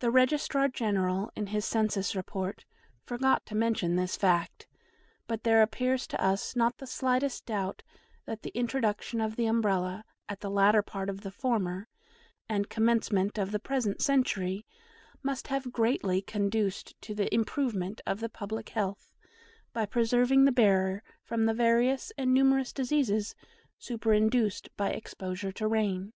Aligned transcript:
The 0.00 0.10
Registrar 0.10 0.68
General, 0.68 1.30
in 1.34 1.46
his 1.46 1.64
census 1.64 2.14
report, 2.14 2.66
forgot 3.06 3.46
to 3.46 3.54
mention 3.54 3.96
this 3.96 4.14
fact, 4.14 4.66
but 5.26 5.42
there 5.42 5.62
appears 5.62 6.06
to 6.08 6.22
us 6.22 6.54
not 6.54 6.76
the 6.76 6.86
slightest 6.86 7.46
doubt 7.46 7.82
that 8.26 8.42
the 8.42 8.50
introduction 8.50 9.22
of 9.22 9.36
the 9.36 9.46
Umbrella 9.46 10.04
at 10.28 10.40
the 10.40 10.50
latter 10.50 10.82
part 10.82 11.08
of 11.08 11.22
the 11.22 11.30
former, 11.30 11.88
and 12.46 12.68
commencement 12.68 13.38
of 13.38 13.50
the 13.50 13.58
present 13.58 14.02
century, 14.02 14.66
must 15.22 15.46
have 15.46 15.72
greatly 15.72 16.20
conduced 16.20 16.94
to 17.00 17.14
the 17.14 17.34
improvement 17.34 18.02
of 18.06 18.20
the 18.20 18.28
public 18.28 18.68
health, 18.68 19.14
by 19.72 19.86
preserving 19.86 20.44
the 20.44 20.52
bearer 20.52 21.02
from 21.22 21.46
the 21.46 21.54
various 21.54 22.12
and 22.18 22.34
numerous 22.34 22.70
diseases 22.70 23.34
superinduced 23.78 24.68
by 24.76 24.90
exposure 24.90 25.52
to 25.52 25.66
rain. 25.66 26.12